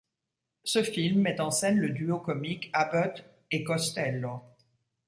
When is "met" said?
1.21-1.39